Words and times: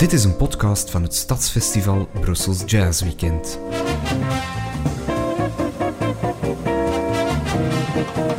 Dit 0.00 0.12
is 0.12 0.24
een 0.24 0.36
podcast 0.36 0.90
van 0.90 1.02
het 1.02 1.14
Stadsfestival 1.14 2.08
Brussels 2.20 2.62
Jazz 2.66 3.02
Weekend. 3.02 3.58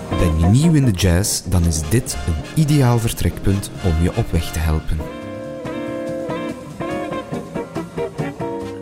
Ben 0.10 0.40
je 0.40 0.46
nieuw 0.46 0.74
in 0.74 0.86
de 0.86 0.92
jazz, 0.92 1.44
dan 1.44 1.66
is 1.66 1.90
dit 1.90 2.18
een 2.28 2.62
ideaal 2.62 3.00
vertrekpunt 3.00 3.72
om 3.84 4.04
je 4.04 4.16
op 4.16 4.32
weg 4.32 4.52
te 4.52 4.60
helpen. 4.60 4.98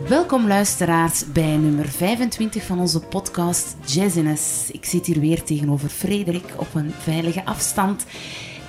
Welkom 0.08 0.46
luisteraars 0.46 1.32
bij 1.32 1.56
nummer 1.56 1.88
25 1.88 2.64
van 2.64 2.80
onze 2.80 3.00
podcast 3.00 3.76
Jazziness. 3.86 4.70
Ik 4.70 4.84
zit 4.84 5.06
hier 5.06 5.20
weer 5.20 5.42
tegenover 5.42 5.88
Frederik 5.88 6.54
op 6.56 6.74
een 6.74 6.92
veilige 6.98 7.44
afstand. 7.44 8.04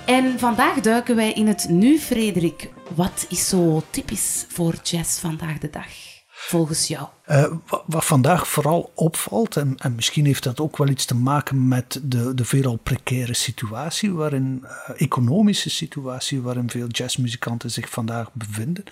En 0.06 0.38
vandaag 0.38 0.80
duiken 0.80 1.16
wij 1.16 1.32
in 1.32 1.46
het 1.46 1.68
nu, 1.68 1.98
Frederik. 1.98 2.70
Wat 2.94 3.26
is 3.28 3.48
zo 3.48 3.82
typisch 3.90 4.46
voor 4.48 4.74
jazz 4.82 5.18
vandaag 5.18 5.58
de 5.58 5.70
dag, 5.70 5.86
volgens 6.28 6.86
jou? 6.86 7.06
Uh, 7.26 7.52
wat, 7.86 8.04
vandaag 8.04 8.48
vooral 8.48 8.92
opvalt, 8.94 9.56
en, 9.56 9.74
en, 9.78 9.94
misschien 9.94 10.26
heeft 10.26 10.42
dat 10.42 10.60
ook 10.60 10.76
wel 10.76 10.88
iets 10.88 11.04
te 11.04 11.14
maken 11.14 11.68
met 11.68 12.00
de, 12.02 12.34
de 12.34 12.44
veelal 12.44 12.76
precaire 12.76 13.34
situatie, 13.34 14.12
waarin, 14.12 14.60
uh, 14.64 14.70
economische 14.96 15.70
situatie 15.70 16.40
waarin 16.40 16.70
veel 16.70 16.86
jazzmuzikanten 16.86 17.70
zich 17.70 17.90
vandaag 17.90 18.32
bevinden. 18.32 18.84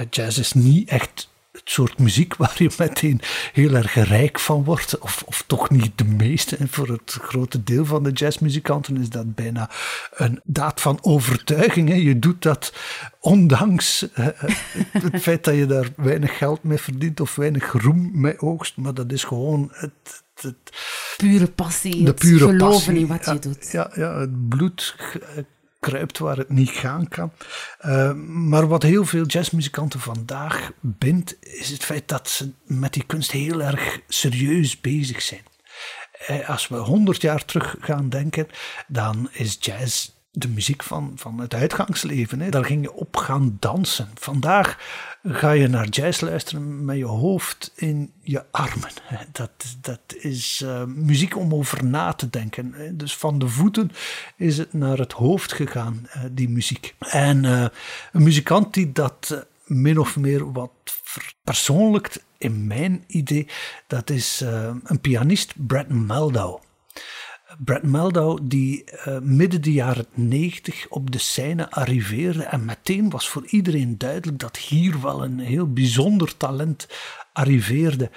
Uh, 0.00 0.06
jazz 0.10 0.38
is 0.38 0.52
niet 0.52 0.88
echt 0.88 1.30
het 1.52 1.62
soort 1.64 1.98
muziek 1.98 2.36
waar 2.36 2.54
je 2.56 2.70
meteen 2.78 3.20
heel 3.52 3.74
erg 3.74 3.94
rijk 3.94 4.40
van 4.40 4.64
wordt, 4.64 4.98
of, 4.98 5.22
of 5.26 5.44
toch 5.46 5.70
niet 5.70 5.98
de 5.98 6.04
meeste. 6.04 6.56
En 6.56 6.68
voor 6.68 6.88
het 6.88 7.18
grote 7.20 7.62
deel 7.62 7.84
van 7.84 8.02
de 8.02 8.10
jazzmuzikanten 8.10 8.96
is 8.96 9.08
dat 9.08 9.34
bijna 9.34 9.70
een 10.14 10.40
daad 10.44 10.80
van 10.80 10.98
overtuiging. 11.02 11.88
Hè. 11.88 11.94
Je 11.94 12.18
doet 12.18 12.42
dat 12.42 12.72
ondanks 13.20 14.02
uh, 14.02 14.26
het 14.90 15.22
feit 15.22 15.44
dat 15.44 15.54
je 15.54 15.66
daar 15.66 15.88
weinig 15.96 16.38
geld 16.38 16.62
mee 16.62 16.78
verdient 16.78 17.20
of 17.20 17.34
weinig 17.34 17.72
roem 17.72 18.10
mee 18.20 18.40
oogst, 18.40 18.76
maar 18.76 18.94
dat 18.94 19.12
is 19.12 19.24
gewoon 19.24 19.68
het, 19.72 20.22
het, 20.34 20.56
pure 21.16 21.46
passie, 21.46 22.04
de 22.04 22.14
pure 22.14 22.38
geloven 22.38 22.58
passie. 22.58 22.98
in 22.98 23.06
wat 23.06 23.24
je 23.24 23.38
doet. 23.38 23.70
Ja, 23.70 23.90
ja, 23.94 24.18
het 24.18 24.48
bloed 24.48 24.96
kruipt 25.82 26.18
waar 26.18 26.36
het 26.36 26.48
niet 26.48 26.70
gaan 26.70 27.08
kan. 27.08 27.32
Uh, 27.86 28.12
maar 28.26 28.68
wat 28.68 28.82
heel 28.82 29.04
veel 29.04 29.26
jazzmuzikanten 29.26 30.00
vandaag 30.00 30.72
bindt, 30.80 31.36
is 31.40 31.68
het 31.68 31.84
feit 31.84 32.08
dat 32.08 32.28
ze 32.28 32.50
met 32.64 32.92
die 32.92 33.04
kunst 33.06 33.30
heel 33.30 33.62
erg 33.62 34.00
serieus 34.08 34.80
bezig 34.80 35.22
zijn. 35.22 35.42
Uh, 36.30 36.48
als 36.48 36.68
we 36.68 36.76
honderd 36.76 37.22
jaar 37.22 37.44
terug 37.44 37.76
gaan 37.80 38.08
denken, 38.08 38.48
dan 38.86 39.28
is 39.32 39.56
jazz 39.60 40.10
de 40.34 40.48
muziek 40.48 40.82
van, 40.82 41.12
van 41.14 41.40
het 41.40 41.54
uitgangsleven. 41.54 42.40
Hè. 42.40 42.48
Daar 42.48 42.64
ging 42.64 42.82
je 42.82 42.92
op 42.92 43.16
gaan 43.16 43.56
dansen. 43.60 44.08
Vandaag 44.14 44.78
ga 45.22 45.50
je 45.50 45.68
naar 45.68 45.88
jazz 45.88 46.20
luisteren 46.20 46.84
met 46.84 46.96
je 46.96 47.04
hoofd 47.04 47.72
in 47.74 48.12
je 48.20 48.44
armen. 48.50 48.90
Dat, 49.32 49.50
dat 49.80 50.00
is 50.18 50.62
uh, 50.64 50.84
muziek 50.84 51.36
om 51.36 51.54
over 51.54 51.84
na 51.84 52.12
te 52.12 52.30
denken. 52.30 52.96
Dus 52.96 53.16
van 53.16 53.38
de 53.38 53.48
voeten 53.48 53.90
is 54.36 54.58
het 54.58 54.72
naar 54.72 54.98
het 54.98 55.12
hoofd 55.12 55.52
gegaan, 55.52 56.06
uh, 56.06 56.22
die 56.30 56.48
muziek. 56.48 56.94
En 56.98 57.44
uh, 57.44 57.66
een 58.12 58.22
muzikant 58.22 58.74
die 58.74 58.92
dat 58.92 59.46
min 59.64 59.98
of 59.98 60.16
meer 60.16 60.52
wat 60.52 60.70
persoonlijkt 61.44 62.24
in 62.38 62.66
mijn 62.66 63.04
idee, 63.06 63.48
dat 63.86 64.10
is 64.10 64.40
een 64.84 65.00
pianist, 65.00 65.52
Brad 65.66 65.88
Meldau. 65.88 66.60
Brad 67.58 67.82
Meldau, 67.82 68.38
die 68.42 68.84
uh, 69.06 69.18
midden 69.18 69.62
de 69.62 69.72
jaren 69.72 70.06
90 70.14 70.88
op 70.88 71.10
de 71.10 71.18
scène 71.18 71.70
arriveerde. 71.70 72.42
En 72.42 72.64
meteen 72.64 73.10
was 73.10 73.28
voor 73.28 73.46
iedereen 73.46 73.98
duidelijk 73.98 74.38
dat 74.38 74.56
hier 74.56 75.00
wel 75.00 75.24
een 75.24 75.38
heel 75.38 75.72
bijzonder 75.72 76.36
talent 76.36 76.88
arriveerde. 77.32 78.10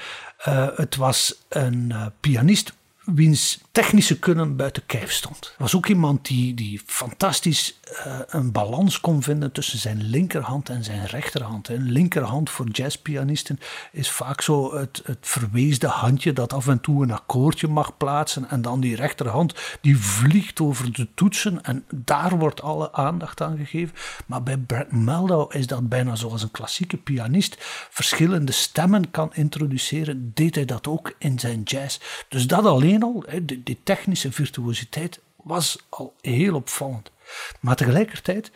Uh, 0.47 0.67
het 0.75 0.95
was 0.95 1.45
een 1.49 1.89
uh, 1.89 2.05
pianist 2.19 2.73
wiens 3.05 3.59
technische 3.71 4.19
kunnen 4.19 4.55
buiten 4.55 4.85
kijf 4.85 5.11
stond. 5.11 5.53
was 5.57 5.75
ook 5.75 5.87
iemand 5.87 6.25
die, 6.25 6.53
die 6.53 6.81
fantastisch 6.85 7.79
uh, 8.07 8.19
een 8.27 8.51
balans 8.51 8.99
kon 8.99 9.23
vinden 9.23 9.51
tussen 9.51 9.79
zijn 9.79 10.01
linkerhand 10.03 10.69
en 10.69 10.83
zijn 10.83 11.05
rechterhand. 11.05 11.67
Een 11.67 11.91
linkerhand 11.91 12.49
voor 12.49 12.67
jazzpianisten 12.69 13.59
is 13.91 14.11
vaak 14.11 14.41
zo 14.41 14.75
het, 14.77 15.01
het 15.05 15.17
verweesde 15.21 15.87
handje 15.87 16.33
dat 16.33 16.53
af 16.53 16.67
en 16.67 16.81
toe 16.81 17.03
een 17.03 17.11
akkoordje 17.11 17.67
mag 17.67 17.97
plaatsen 17.97 18.49
en 18.49 18.61
dan 18.61 18.79
die 18.79 18.95
rechterhand 18.95 19.53
die 19.81 19.97
vliegt 19.97 20.61
over 20.61 20.93
de 20.93 21.07
toetsen 21.13 21.63
en 21.63 21.85
daar 21.95 22.37
wordt 22.37 22.61
alle 22.61 22.93
aandacht 22.93 23.41
aan 23.41 23.57
gegeven. 23.57 23.95
Maar 24.25 24.43
bij 24.43 24.57
Brad 24.57 24.91
Meldau 24.91 25.57
is 25.57 25.67
dat 25.67 25.89
bijna 25.89 26.15
zoals 26.15 26.43
een 26.43 26.51
klassieke 26.51 26.97
pianist 26.97 27.55
verschillende 27.89 28.51
stemmen 28.51 29.11
kan 29.11 29.29
introduceren, 29.33 30.31
deed 30.33 30.55
hij 30.55 30.65
dat 30.65 30.87
ook 30.87 31.13
in 31.17 31.39
zijn 31.39 31.61
jazz. 31.63 31.99
Dus 32.29 32.47
dat 32.47 32.65
alleen 32.65 32.94
al, 33.03 33.23
die 33.45 33.79
technische 33.83 34.31
virtuositeit, 34.31 35.19
was 35.35 35.85
al 35.89 36.15
heel 36.21 36.55
opvallend. 36.55 37.11
Maar 37.59 37.75
tegelijkertijd 37.75 38.51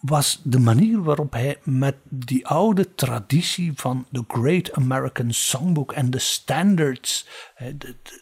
was 0.00 0.40
de 0.42 0.58
manier 0.58 1.02
waarop 1.02 1.32
hij 1.32 1.58
met 1.62 1.96
die 2.08 2.46
oude 2.46 2.94
traditie 2.94 3.72
van 3.74 4.06
de 4.10 4.24
Great 4.28 4.72
American 4.72 5.32
Songbook 5.32 5.92
en 5.92 6.10
de 6.10 6.18
standards, 6.18 7.26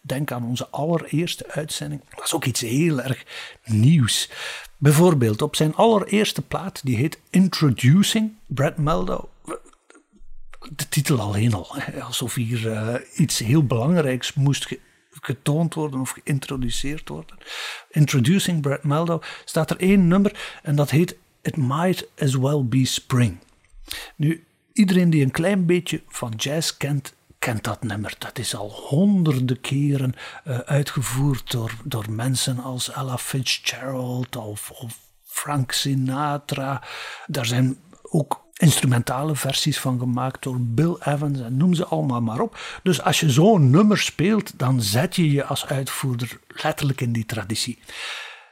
denk 0.03 0.33
aan 0.33 0.45
onze 0.45 0.69
allereerste 0.69 1.51
uitzending, 1.51 2.01
was 2.17 2.35
ook 2.35 2.45
iets 2.45 2.61
heel 2.61 3.01
erg 3.01 3.25
nieuws. 3.65 4.31
Bijvoorbeeld 4.77 5.43
op 5.43 5.57
zijn 5.57 5.75
allereerste 5.75 6.43
plaat, 6.43 6.81
die 6.85 6.97
heet 6.97 7.21
Introducing, 7.31 8.33
Brad 8.47 8.77
Meldau, 8.77 9.25
de 10.77 10.89
titel 10.89 11.21
alleen 11.21 11.55
al, 11.55 11.77
alsof 12.01 12.35
hier 12.35 12.67
uh, 12.67 12.95
iets 13.15 13.39
heel 13.39 13.67
belangrijks 13.67 14.35
moest 14.35 14.69
getoond 15.21 15.75
worden 15.75 16.01
of 16.01 16.11
geïntroduceerd 16.11 17.09
worden. 17.09 17.37
Introducing 17.91 18.61
Brad 18.61 18.85
Meldau 18.85 19.23
staat 19.45 19.71
er 19.71 19.77
één 19.77 20.09
nummer 20.09 20.59
en 20.63 20.77
dat 20.77 20.91
heet 20.91 21.17
It 21.43 21.57
Might 21.57 22.09
As 22.19 22.35
Well 22.35 22.65
Be 22.65 22.85
Spring. 22.85 23.39
Nu, 24.17 24.45
iedereen 24.73 25.11
die 25.11 25.25
een 25.25 25.31
klein 25.31 25.67
beetje 25.67 26.03
van 26.09 26.33
jazz 26.37 26.77
kent, 26.77 27.15
kent 27.39 27.65
dat 27.65 27.83
nummer. 27.83 28.15
Dat 28.19 28.39
is 28.39 28.55
al 28.55 28.71
honderden 28.71 29.61
keren 29.61 30.15
uh, 30.47 30.59
uitgevoerd 30.59 31.51
door, 31.51 31.73
door 31.85 32.11
mensen 32.11 32.59
als 32.59 32.91
Ella 32.93 33.19
Fitzgerald 33.19 34.37
of, 34.37 34.71
of 34.71 34.99
Frank 35.23 35.73
Sinatra. 35.73 36.83
Daar 37.27 37.47
zijn 37.47 37.79
ook 38.03 38.44
instrumentale 38.55 39.37
versies 39.37 39.81
van 39.81 39.99
gemaakt 39.99 40.43
door 40.43 40.61
Bill 40.61 40.97
Evans 41.01 41.41
en 41.41 41.57
noem 41.57 41.75
ze 41.75 41.87
allemaal 41.87 42.21
maar 42.21 42.41
op. 42.41 42.59
Dus 42.83 43.03
als 43.03 43.21
je 43.21 43.31
zo'n 43.31 43.71
nummer 43.71 43.99
speelt, 43.99 44.59
dan 44.59 44.83
zet 44.83 45.17
je 45.17 45.33
je 45.33 45.45
als 45.45 45.67
uitvoerder 45.67 46.39
letterlijk 46.49 47.01
in 47.01 47.13
die 47.13 47.27
traditie. 47.27 47.79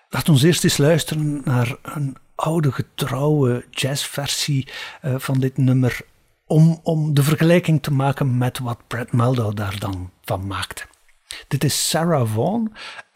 Laat 0.09 0.29
ons 0.29 0.43
eerst 0.43 0.65
eens 0.65 0.77
luisteren 0.77 1.43
naar 1.45 1.77
een 1.83 2.17
oude 2.35 2.73
getrouwe 2.73 3.65
jazzversie 3.71 4.69
uh, 5.05 5.15
van 5.19 5.41
dit 5.41 5.57
nummer, 5.57 6.01
om, 6.47 6.81
om 6.83 7.15
de 7.15 7.23
vergelijking 7.23 7.83
te 7.83 7.93
maken 7.93 8.39
met 8.39 8.59
wat 8.59 8.79
Brad 8.87 9.13
Meldau 9.13 9.55
daar 9.55 9.79
dan 9.79 10.11
van 10.23 10.47
maakte. 10.47 10.83
Dit 11.49 11.65
is 11.65 11.89
Sarah 11.89 12.29
Vaughan 12.35 12.73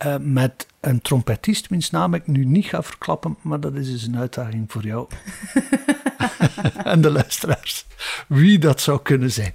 uh, 0.07 0.17
met 0.21 0.67
een 0.81 1.01
trompetist, 1.01 1.69
wiens 1.69 1.91
naam 1.91 2.15
ik 2.15 2.27
nu 2.27 2.45
niet 2.45 2.67
ga 2.67 2.83
verklappen, 2.83 3.37
maar 3.43 3.61
dat 3.61 3.75
is 3.75 3.91
dus 3.91 4.03
een 4.03 4.19
uitdaging 4.19 4.73
voor 4.73 4.85
jou 4.85 5.09
en 6.85 7.01
de 7.01 7.11
luisteraars. 7.11 7.87
Wie 8.29 8.59
dat 8.59 8.81
zou 8.81 9.03
kunnen 9.03 9.33
zijn. 9.33 9.53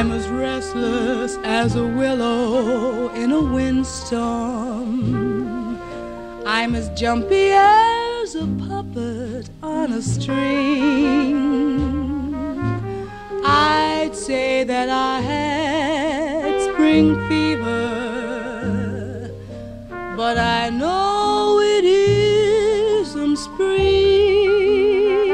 I'm 0.00 0.12
as 0.12 0.26
restless 0.28 1.36
as 1.44 1.74
a 1.76 1.84
willow 1.84 3.14
in 3.14 3.32
a 3.32 3.40
windstorm. 3.40 5.00
I'm 6.46 6.74
as 6.74 6.88
jumpy 6.98 7.50
as 7.52 8.34
a 8.34 8.46
puppet 8.58 9.50
on 9.62 9.92
a 9.92 10.00
string. 10.00 11.79
That 14.66 14.90
I 14.90 15.20
had 15.22 16.60
spring 16.60 17.16
fever, 17.28 19.30
but 20.16 20.36
I 20.36 20.68
know 20.68 21.60
it 21.60 21.84
isn't 21.84 23.38
spring. 23.38 25.32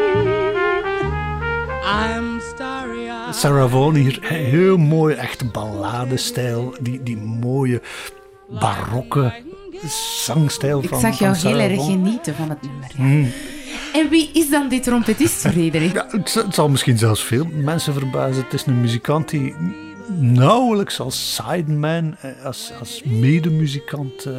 I'm 1.85 2.41
starry 2.41 3.11
eyed. 3.11 3.35
Sarah 3.35 3.69
Vaughan 3.69 3.95
hier, 3.95 4.19
heel 4.23 4.77
mooi, 4.77 5.15
echt 5.15 5.53
balladestijl, 5.53 6.75
die, 6.81 7.03
die 7.03 7.17
mooie 7.17 7.81
barokke 8.49 9.33
zangstijl 10.23 10.83
Ik 10.83 10.89
van 10.89 11.01
zag 11.01 11.19
jou 11.19 11.37
van 11.37 11.51
heel 11.51 11.61
erg 11.61 11.85
genieten 11.85 12.35
van 12.35 12.49
het 12.49 12.63
nummer. 12.63 12.91
Ja. 12.97 13.03
Mm. 13.05 13.33
Wie 14.09 14.31
is 14.33 14.51
dan 14.51 14.69
die 14.69 14.81
trompetist, 14.81 15.41
Frederik? 15.41 15.95
Ja, 15.95 16.07
het, 16.11 16.35
het 16.35 16.55
zal 16.55 16.69
misschien 16.69 16.99
zelfs 16.99 17.25
veel 17.25 17.45
mensen 17.53 17.93
verbazen. 17.93 18.43
Het 18.43 18.53
is 18.53 18.67
een 18.67 18.81
muzikant 18.81 19.29
die 19.29 19.55
nauwelijks 20.19 21.01
als 21.01 21.35
sideman, 21.35 22.17
eh, 22.21 22.45
als, 22.45 22.73
als 22.81 23.03
medemuzikant 23.05 24.25
eh, 24.25 24.33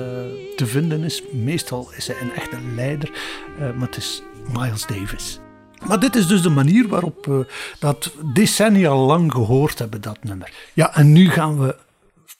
te 0.55 0.65
vinden 0.65 1.03
is. 1.03 1.23
Meestal 1.31 1.89
is 1.95 2.07
hij 2.07 2.15
een 2.21 2.33
echte 2.33 2.57
leider, 2.75 3.11
eh, 3.59 3.71
maar 3.71 3.87
het 3.87 3.97
is 3.97 4.21
Miles 4.53 4.85
Davis. 4.85 5.39
Maar 5.87 5.99
dit 5.99 6.15
is 6.15 6.27
dus 6.27 6.41
de 6.41 6.49
manier 6.49 6.87
waarop 6.87 7.25
we 7.25 7.45
dat 7.79 8.11
decennia 8.33 8.95
lang 8.95 9.31
gehoord 9.31 9.79
hebben, 9.79 10.01
dat 10.01 10.23
nummer. 10.23 10.51
Ja, 10.73 10.95
en 10.95 11.11
nu 11.11 11.29
gaan 11.29 11.59
we 11.59 11.75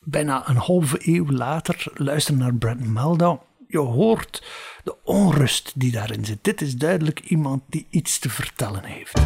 bijna 0.04 0.50
een 0.50 0.56
halve 0.56 0.98
eeuw 1.00 1.32
later 1.32 1.84
luisteren 1.94 2.40
naar 2.40 2.54
Brad 2.54 2.80
Meldau. 2.80 3.38
Je 3.68 3.78
hoort 3.78 4.44
de 4.84 4.96
onrust 5.04 5.72
die 5.76 5.92
daarin 5.92 6.26
zit. 6.26 6.38
Dit 6.42 6.62
is 6.62 6.76
duidelijk 6.76 7.20
iemand 7.20 7.64
die 7.70 7.88
iets 7.90 8.20
te 8.20 8.30
vertellen 8.30 8.84
heeft. 8.84 9.20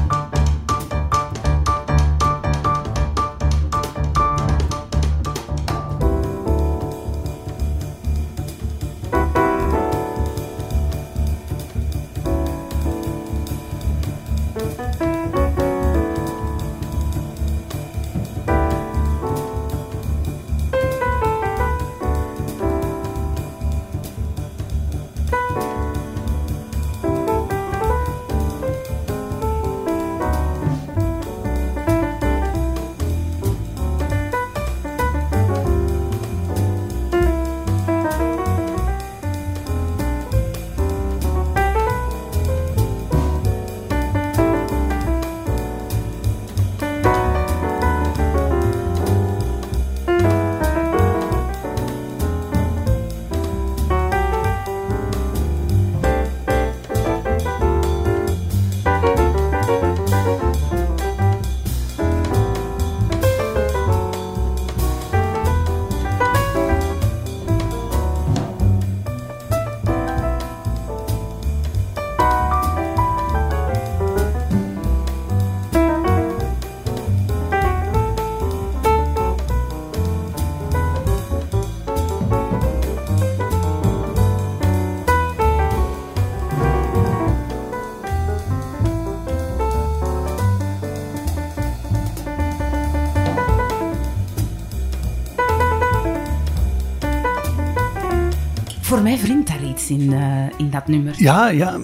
In, 99.91 100.13
eh, 100.13 100.59
in 100.59 100.69
dat 100.69 100.87
nummer. 100.87 101.13
Ja, 101.17 101.47
ja 101.47 101.79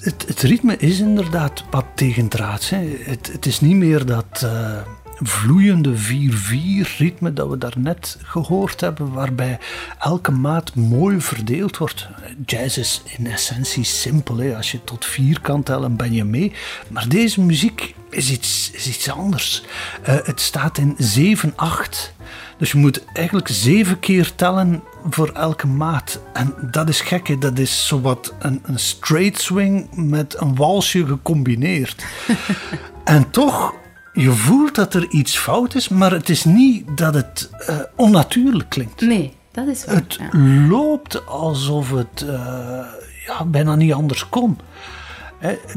het, 0.00 0.24
het 0.26 0.40
ritme 0.40 0.76
is 0.76 1.00
inderdaad 1.00 1.64
wat 1.70 1.84
tegendraads. 1.94 2.70
Hè. 2.70 2.96
Het, 3.02 3.32
het 3.32 3.46
is 3.46 3.60
niet 3.60 3.76
meer 3.76 4.06
dat 4.06 4.42
eh, 4.44 4.80
vloeiende 5.20 5.94
4-4 5.96 6.96
ritme 6.98 7.32
dat 7.32 7.48
we 7.48 7.58
daarnet 7.58 8.18
gehoord 8.22 8.80
hebben, 8.80 9.12
waarbij 9.12 9.58
elke 9.98 10.30
maat 10.30 10.74
mooi 10.74 11.20
verdeeld 11.20 11.76
wordt. 11.76 12.08
Jazz 12.46 12.76
is 12.76 13.02
in 13.16 13.26
essentie 13.26 13.84
simpel. 13.84 14.36
Hè. 14.36 14.56
Als 14.56 14.70
je 14.70 14.84
tot 14.84 15.04
vier 15.04 15.40
kan 15.40 15.62
tellen, 15.62 15.96
ben 15.96 16.12
je 16.12 16.24
mee. 16.24 16.52
Maar 16.88 17.08
deze 17.08 17.40
muziek 17.40 17.94
is 18.10 18.30
iets, 18.30 18.70
is 18.70 18.88
iets 18.88 19.10
anders. 19.10 19.62
Eh, 20.02 20.16
het 20.22 20.40
staat 20.40 20.78
in 20.78 20.96
7-8. 20.98 22.16
Dus 22.58 22.72
je 22.72 22.78
moet 22.78 23.04
eigenlijk 23.12 23.48
zeven 23.48 23.98
keer 23.98 24.34
tellen 24.34 24.82
voor 25.10 25.28
elke 25.28 25.66
maat. 25.66 26.20
En 26.32 26.54
dat 26.70 26.88
is 26.88 27.00
gek, 27.00 27.28
hè. 27.28 27.38
dat 27.38 27.58
is 27.58 27.86
zowat 27.86 28.34
een, 28.38 28.60
een 28.62 28.78
straight 28.78 29.40
swing 29.40 29.88
met 29.92 30.40
een 30.40 30.54
walsje 30.54 31.06
gecombineerd. 31.06 32.04
en 33.04 33.30
toch, 33.30 33.74
je 34.12 34.30
voelt 34.30 34.74
dat 34.74 34.94
er 34.94 35.08
iets 35.08 35.38
fout 35.38 35.74
is, 35.74 35.88
maar 35.88 36.10
het 36.10 36.28
is 36.28 36.44
niet 36.44 36.96
dat 36.96 37.14
het 37.14 37.50
eh, 37.66 37.76
onnatuurlijk 37.96 38.68
klinkt. 38.68 39.00
Nee, 39.00 39.36
dat 39.52 39.66
is 39.66 39.84
waar. 39.84 39.94
Het 39.94 40.18
ja. 40.20 40.38
loopt 40.68 41.26
alsof 41.26 41.90
het 41.90 42.24
eh, 42.28 42.86
ja, 43.26 43.44
bijna 43.44 43.74
niet 43.74 43.92
anders 43.92 44.28
kon. 44.28 44.58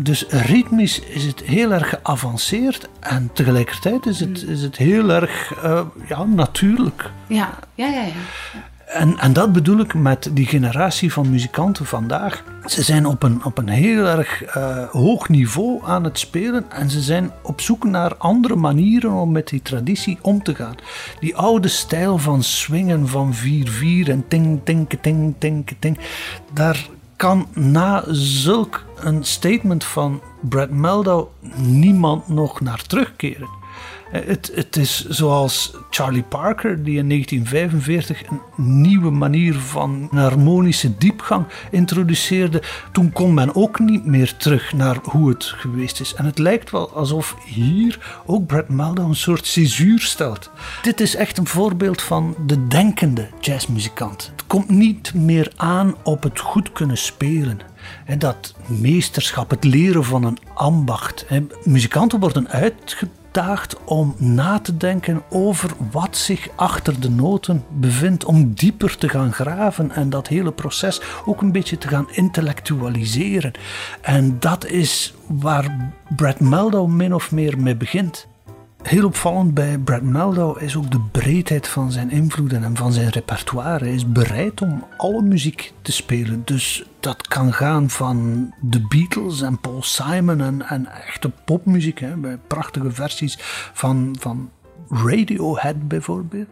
Dus 0.02 0.26
ritmisch 0.30 1.00
is 1.00 1.24
het 1.24 1.42
heel 1.42 1.72
erg 1.72 1.90
geavanceerd 1.90 2.90
en 3.00 3.30
tegelijkertijd 3.34 4.06
is 4.06 4.20
het, 4.20 4.44
is 4.44 4.62
het 4.62 4.78
heel 4.78 5.10
erg 5.10 5.54
eh, 5.64 5.82
ja, 6.08 6.24
natuurlijk. 6.24 7.12
Ja, 7.28 7.50
ja, 7.76 7.88
ja. 7.88 8.02
ja. 8.02 8.12
En, 8.92 9.18
en 9.18 9.34
dat 9.34 9.54
bedoel 9.54 9.80
ik 9.80 9.94
met 9.94 10.30
die 10.34 10.46
generatie 10.46 11.14
van 11.14 11.30
muzikanten 11.30 11.86
vandaag. 11.86 12.44
Ze 12.66 12.84
zijn 12.84 13.06
op 13.06 13.24
een, 13.24 13.46
op 13.46 13.58
een 13.58 13.70
heel 13.70 14.06
erg 14.06 14.44
eh, 14.44 14.90
hoog 14.90 15.30
niveau 15.30 15.82
aan 15.86 16.04
het 16.04 16.20
spelen 16.20 16.72
en 16.72 16.90
ze 16.90 17.02
zijn 17.02 17.32
op 17.44 17.62
zoek 17.62 17.84
naar 17.84 18.16
andere 18.16 18.56
manieren 18.56 19.12
om 19.12 19.32
met 19.32 19.48
die 19.48 19.62
traditie 19.62 20.18
om 20.22 20.44
te 20.44 20.56
gaan. 20.56 20.76
Die 21.20 21.36
oude 21.36 21.68
stijl 21.68 22.18
van 22.18 22.44
swingen 22.44 23.08
van 23.08 23.34
4-4 23.36 23.38
en 24.06 24.26
ting, 24.28 24.60
ting, 24.64 24.90
ting, 25.02 25.36
ting, 25.38 25.68
ting. 25.80 25.98
Daar 26.54 26.88
kan 27.22 27.48
na 27.54 28.04
zulk 28.12 28.86
een 28.96 29.24
statement 29.24 29.84
van 29.84 30.22
Brad 30.40 30.70
Meldau 30.70 31.28
niemand 31.56 32.28
nog 32.28 32.62
naar 32.62 32.82
terugkeren. 32.82 33.48
Eh, 34.12 34.22
Het, 34.26 34.52
het 34.56 34.76
is 34.76 35.08
zoals 35.08 35.74
Charlie 35.90 36.24
Parker, 36.24 36.84
die 36.84 36.98
in 36.98 37.10
1945 37.10 38.24
een 38.30 38.82
nieuwe 38.82 39.10
manier 39.10 39.54
van 39.54 40.08
harmonische 40.12 40.98
diepgang 40.98 41.46
introduceerde. 41.72 42.62
Toen 42.92 43.12
kon 43.12 43.34
men 43.34 43.56
ook 43.56 43.80
niet 43.80 44.06
meer 44.06 44.38
terug 44.38 44.74
naar 44.74 44.98
hoe 45.04 45.30
het 45.30 45.44
geweest 45.44 46.00
is. 46.00 46.14
En 46.14 46.26
het 46.26 46.38
lijkt 46.38 46.72
wel 46.72 46.92
alsof 46.92 47.36
hier 47.46 48.22
ook 48.26 48.46
Brad 48.48 48.70
Meldau 48.70 49.08
een 49.08 49.16
soort 49.16 49.48
césuur 49.48 50.00
stelt. 50.00 50.52
Dit 50.82 51.02
is 51.02 51.16
echt 51.16 51.38
een 51.38 51.48
voorbeeld 51.48 52.02
van 52.02 52.36
de 52.46 52.68
denkende 52.68 53.30
jazzmuzikant. 53.40 54.34
Komt 54.52 54.70
niet 54.70 55.14
meer 55.14 55.52
aan 55.56 55.96
op 56.04 56.24
het 56.24 56.40
goed 56.40 56.72
kunnen 56.72 56.98
spelen. 56.98 57.60
Dat 58.18 58.56
meesterschap, 58.66 59.50
het 59.50 59.64
leren 59.64 60.04
van 60.04 60.24
een 60.24 60.38
ambacht. 60.54 61.26
Muzikanten 61.64 62.20
worden 62.20 62.50
uitgedaagd 62.50 63.84
om 63.84 64.16
na 64.18 64.60
te 64.60 64.78
denken 64.78 65.22
over 65.30 65.72
wat 65.92 66.18
zich 66.18 66.50
achter 66.56 67.00
de 67.00 67.10
noten 67.10 67.64
bevindt, 67.70 68.26
om 68.26 68.54
dieper 68.54 68.98
te 68.98 69.10
gaan 69.10 69.34
graven 69.34 69.92
en 69.92 70.10
dat 70.10 70.28
hele 70.28 70.52
proces 70.52 71.02
ook 71.26 71.42
een 71.42 71.52
beetje 71.52 71.78
te 71.78 71.88
gaan 71.88 72.12
intellectualiseren. 72.12 73.52
En 74.02 74.40
dat 74.40 74.66
is 74.66 75.14
waar 75.28 75.92
Brad 76.16 76.40
Meldau 76.40 76.90
min 76.90 77.14
of 77.14 77.32
meer 77.32 77.60
mee 77.60 77.76
begint. 77.76 78.30
Heel 78.84 79.06
opvallend 79.06 79.54
bij 79.54 79.78
Brad 79.78 80.02
Meldau 80.02 80.60
is 80.60 80.76
ook 80.76 80.92
de 80.92 81.02
breedheid 81.12 81.68
van 81.68 81.92
zijn 81.92 82.10
invloeden 82.10 82.64
en 82.64 82.76
van 82.76 82.94
zijn 82.94 83.10
repertoire. 83.10 83.86
Hij 83.86 83.94
is 83.94 84.12
bereid 84.12 84.62
om 84.62 84.86
alle 84.98 85.22
muziek 85.22 85.74
te 85.82 85.92
spelen. 85.92 86.42
Dus 86.46 86.86
dat 87.00 87.28
kan 87.28 87.54
gaan 87.54 87.90
van 87.90 88.50
de 88.62 88.88
Beatles 88.88 89.42
en 89.42 89.60
Paul 89.60 89.84
Simon 89.84 90.42
en, 90.42 90.62
en 90.62 90.88
echte 90.88 91.32
popmuziek. 91.46 92.00
Hè, 92.00 92.16
bij 92.16 92.38
prachtige 92.48 92.92
versies 92.92 93.38
van, 93.74 94.16
van 94.20 94.50
Radiohead 94.92 95.88
bijvoorbeeld. 95.88 96.48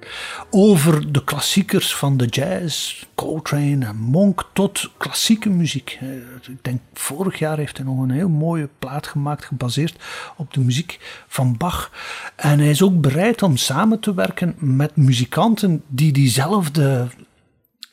Over 0.50 1.12
de 1.12 1.24
klassiekers 1.24 1.96
van 1.96 2.18
de 2.18 2.26
jazz, 2.26 3.06
Coltrane 3.16 3.86
en 3.86 3.96
Monk, 3.96 4.50
tot 4.54 4.92
klassieke 4.98 5.50
muziek. 5.50 5.98
Eh, 6.02 6.08
Ik 6.48 6.64
denk 6.64 6.82
vorig 6.94 7.40
jaar 7.40 7.58
heeft 7.58 7.78
hij 7.78 7.86
nog 7.86 8.00
een 8.02 8.12
heel 8.12 8.30
mooie 8.30 8.70
plaat 8.80 9.08
gemaakt 9.08 9.46
gebaseerd 9.46 10.04
op 10.38 10.54
de 10.54 10.60
muziek 10.60 11.24
van 11.28 11.58
Bach. 11.58 11.92
En 12.36 12.60
hij 12.60 12.70
is 12.70 12.82
ook 12.82 13.02
bereid 13.02 13.42
om 13.42 13.58
samen 13.58 14.00
te 14.00 14.14
werken 14.14 14.56
met 14.58 14.96
muzikanten 14.96 15.84
die 15.88 16.12
diezelfde 16.12 17.08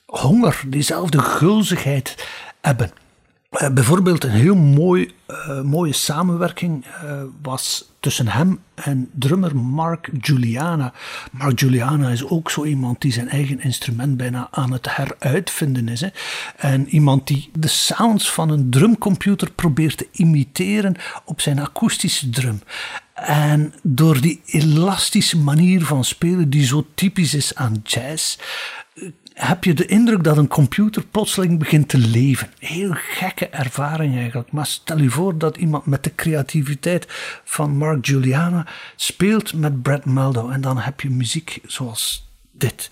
honger, 0.06 0.62
diezelfde 0.66 1.18
gulzigheid 1.18 2.26
hebben. 2.60 2.90
Uh, 3.62 3.68
bijvoorbeeld 3.68 4.25
een 4.25 4.30
heel 4.30 4.56
mooi, 4.56 5.10
uh, 5.30 5.60
mooie 5.60 5.92
samenwerking 5.92 6.84
uh, 7.04 7.22
was 7.42 7.92
tussen 8.00 8.28
hem 8.28 8.60
en 8.75 9.10
drummer 9.12 9.56
Mark 9.56 10.10
Juliana. 10.20 10.92
Mark 11.30 11.60
Juliana 11.60 12.08
is 12.08 12.28
ook 12.28 12.50
zo 12.50 12.64
iemand 12.64 13.00
die 13.00 13.12
zijn 13.12 13.28
eigen 13.28 13.60
instrument 13.60 14.16
bijna 14.16 14.48
aan 14.50 14.72
het 14.72 14.96
heruitvinden 14.96 15.88
is. 15.88 16.00
Hè. 16.00 16.08
En 16.56 16.88
iemand 16.88 17.26
die 17.26 17.50
de 17.58 17.68
sounds 17.68 18.32
van 18.32 18.50
een 18.50 18.70
drumcomputer 18.70 19.50
probeert 19.50 19.96
te 19.96 20.08
imiteren 20.12 20.96
op 21.25 21.40
zijn 21.40 21.58
akoestische 21.58 22.30
drum. 22.30 22.60
En 23.14 23.75
door 23.82 24.20
die 24.20 24.40
elastische 24.46 25.38
manier 25.38 25.84
van 25.84 26.04
spelen, 26.04 26.50
die 26.50 26.66
zo 26.66 26.86
typisch 26.94 27.34
is 27.34 27.54
aan 27.54 27.80
jazz, 27.84 28.36
heb 29.36 29.64
je 29.64 29.74
de 29.74 29.86
indruk 29.86 30.24
dat 30.24 30.36
een 30.36 30.48
computer 30.48 31.04
plotseling 31.10 31.58
begint 31.58 31.88
te 31.88 31.98
leven. 31.98 32.50
Heel 32.58 32.92
gekke 32.94 33.48
ervaring 33.48 34.16
eigenlijk. 34.16 34.52
Maar 34.52 34.66
stel 34.66 34.98
je 34.98 35.10
voor 35.10 35.38
dat 35.38 35.56
iemand 35.56 35.86
met 35.86 36.04
de 36.04 36.14
creativiteit 36.14 37.06
van 37.44 37.76
Mark 37.76 38.06
Juliana 38.06 38.66
speelt 38.96 39.54
met 39.54 39.82
Brad 39.82 40.04
Meldo. 40.04 40.48
En 40.48 40.60
dan 40.60 40.78
heb 40.78 41.00
je 41.00 41.10
muziek 41.10 41.60
zoals 41.66 42.28
dit. 42.52 42.90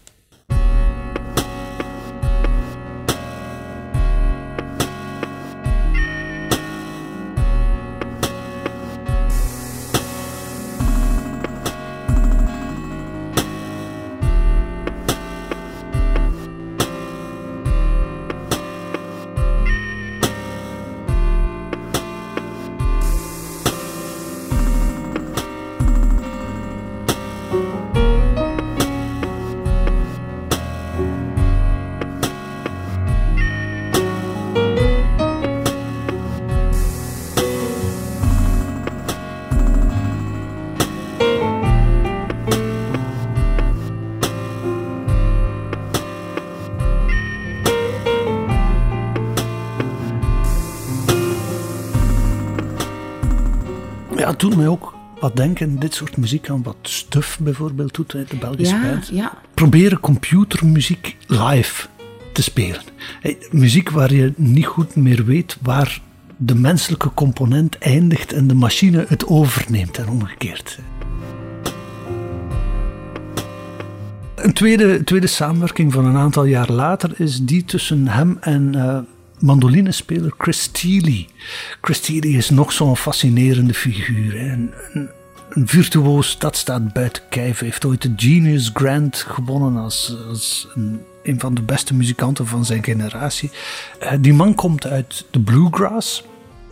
Doet 54.33 54.57
mij 54.57 54.69
ook 54.69 54.95
wat 55.21 55.37
denken, 55.37 55.79
dit 55.79 55.95
soort 55.95 56.17
muziek 56.17 56.51
aan 56.51 56.63
wat 56.63 56.77
Stuf 56.83 57.39
bijvoorbeeld 57.41 57.95
doet, 57.95 58.11
de 58.11 58.37
Belgische 58.41 58.75
ja, 58.75 58.83
band. 58.83 59.09
Ja. 59.13 59.33
Proberen 59.55 60.01
computermuziek 60.01 61.17
live 61.27 61.87
te 62.33 62.43
spelen. 62.43 62.83
muziek 63.51 63.91
waar 63.91 64.15
je 64.15 64.33
niet 64.37 64.67
goed 64.67 64.97
meer 64.97 65.25
weet 65.25 65.57
waar 65.63 66.01
de 66.37 66.55
menselijke 66.55 67.15
component 67.15 67.79
eindigt 67.79 68.33
en 68.33 68.47
de 68.47 68.55
machine 68.55 69.05
het 69.09 69.27
overneemt 69.27 69.99
en 69.99 70.09
omgekeerd. 70.09 70.79
Een 74.35 74.53
tweede, 74.53 75.05
tweede 75.05 75.27
samenwerking 75.27 75.93
van 75.93 76.05
een 76.05 76.17
aantal 76.17 76.45
jaar 76.45 76.71
later 76.71 77.21
is 77.21 77.43
die 77.43 77.65
tussen 77.65 78.09
hem 78.09 78.37
en 78.41 78.73
uh, 78.77 78.99
mandolinespeler 79.45 80.35
Chris 80.39 80.63
Steely. 80.63 81.27
Chris 81.81 81.97
Steely 81.97 82.37
is 82.37 82.51
nog 82.51 82.73
zo'n 82.73 82.97
fascinerende 82.97 83.75
figuur. 83.75 84.41
Een, 84.41 84.73
een, 84.93 85.69
virtuoos, 85.69 86.39
dat 86.39 86.57
staat 86.57 86.93
buiten 86.93 87.23
kijf. 87.29 87.59
Hij 87.59 87.69
heeft 87.69 87.85
ooit 87.85 88.03
de 88.03 88.13
Genius 88.17 88.71
Grant 88.75 89.17
gewonnen 89.17 89.77
als, 89.77 90.17
als 90.29 90.69
een, 91.23 91.41
van 91.41 91.55
de 91.55 91.63
beste 91.63 91.95
muzikanten 91.95 92.47
van 92.47 92.65
zijn 92.65 92.85
generatie. 92.85 93.51
Uh, 94.03 94.13
die 94.21 94.35
man 94.35 94.55
komt 94.55 94.87
uit 94.87 95.25
de 95.31 95.41
bluegrass. 95.41 96.25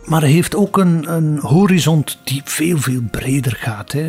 Maar 0.05 0.21
hij 0.21 0.31
heeft 0.31 0.55
ook 0.55 0.77
een, 0.77 1.13
een 1.13 1.39
horizont 1.39 2.17
die 2.23 2.41
veel, 2.43 2.77
veel 2.77 3.01
breder 3.11 3.55
gaat. 3.59 3.91
Hè. 3.91 4.01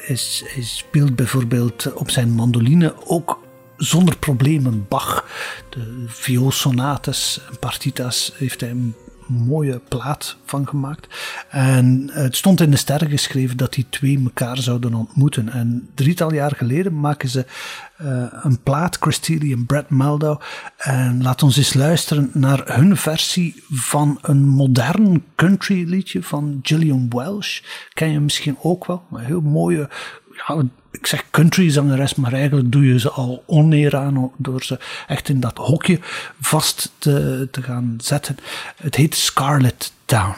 Hij 0.00 0.62
speelt 0.62 1.16
bijvoorbeeld 1.16 1.92
op 1.94 2.10
zijn 2.10 2.30
mandoline 2.30 2.94
ook 3.06 3.41
zonder 3.84 4.16
problemen 4.16 4.86
Bach. 4.88 5.24
De 5.68 6.04
vioolsonates 6.06 7.40
en 7.50 7.58
partitas 7.58 8.32
heeft 8.34 8.60
hij 8.60 8.70
een 8.70 8.94
mooie 9.26 9.80
plaat 9.88 10.36
van 10.44 10.68
gemaakt. 10.68 11.06
En 11.48 12.10
het 12.12 12.36
stond 12.36 12.60
in 12.60 12.70
de 12.70 12.76
sterren 12.76 13.10
geschreven 13.10 13.56
dat 13.56 13.72
die 13.72 13.86
twee 13.90 14.20
elkaar 14.24 14.58
zouden 14.58 14.94
ontmoeten. 14.94 15.48
En 15.48 15.90
drietal 15.94 16.32
jaar 16.32 16.52
geleden 16.56 17.00
maken 17.00 17.28
ze 17.28 17.46
uh, 18.02 18.24
een 18.42 18.62
plaat, 18.62 18.96
Christine 19.00 19.54
en 19.54 19.66
Brad 19.66 19.90
Meldow. 19.90 20.40
En 20.76 21.22
laat 21.22 21.42
ons 21.42 21.56
eens 21.56 21.74
luisteren 21.74 22.30
naar 22.34 22.62
hun 22.64 22.96
versie 22.96 23.62
van 23.70 24.18
een 24.22 24.48
modern 24.48 25.24
country 25.36 25.88
liedje 25.88 26.22
van 26.22 26.58
Gillian 26.62 27.06
Welsh. 27.08 27.60
Ken 27.92 28.10
je 28.10 28.20
misschien 28.20 28.56
ook 28.62 28.86
wel. 28.86 29.02
Een 29.12 29.24
heel 29.24 29.40
mooie, 29.40 29.88
ik 30.90 31.06
zeg 31.06 31.30
country 31.30 31.70
zangeres, 31.70 32.14
maar 32.14 32.32
eigenlijk 32.32 32.72
doe 32.72 32.86
je 32.86 32.98
ze 32.98 33.10
al 33.10 33.42
oneer 33.46 33.96
aan 33.96 34.32
door 34.36 34.62
ze 34.62 34.78
echt 35.06 35.28
in 35.28 35.40
dat 35.40 35.56
hokje 35.56 35.98
vast 36.40 36.92
te, 36.98 37.48
te 37.50 37.62
gaan 37.62 37.96
zetten. 38.00 38.36
Het 38.76 38.94
heet 38.94 39.14
Scarlet 39.14 39.92
Town. 40.04 40.34